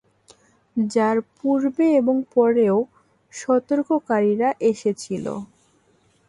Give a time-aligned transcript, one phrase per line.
[0.75, 2.77] যার পূর্বে এবং পরেও
[3.33, 5.25] সতর্ককারীরা এসেছিল।